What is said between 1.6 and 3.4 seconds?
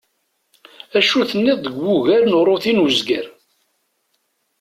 deg wugar n uṛuti n uzger?